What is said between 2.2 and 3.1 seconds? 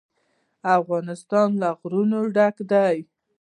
ډک دی.